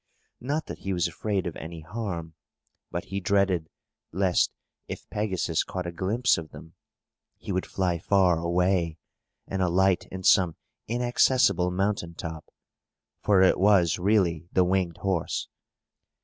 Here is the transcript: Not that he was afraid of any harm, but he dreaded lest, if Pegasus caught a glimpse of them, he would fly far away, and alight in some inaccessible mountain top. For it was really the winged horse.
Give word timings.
Not 0.39 0.65
that 0.65 0.79
he 0.79 0.93
was 0.93 1.07
afraid 1.07 1.45
of 1.45 1.55
any 1.57 1.81
harm, 1.81 2.33
but 2.89 3.03
he 3.13 3.19
dreaded 3.19 3.69
lest, 4.11 4.49
if 4.87 5.07
Pegasus 5.11 5.63
caught 5.63 5.85
a 5.85 5.91
glimpse 5.91 6.39
of 6.39 6.49
them, 6.49 6.73
he 7.37 7.51
would 7.51 7.67
fly 7.67 7.99
far 7.99 8.39
away, 8.39 8.97
and 9.47 9.61
alight 9.61 10.07
in 10.11 10.23
some 10.23 10.55
inaccessible 10.87 11.69
mountain 11.69 12.15
top. 12.15 12.45
For 13.23 13.43
it 13.43 13.59
was 13.59 13.99
really 13.99 14.47
the 14.51 14.63
winged 14.65 14.97
horse. 14.97 15.47